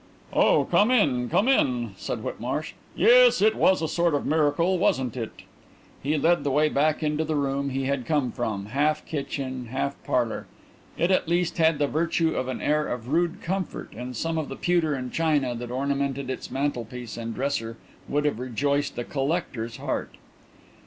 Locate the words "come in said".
1.29-2.21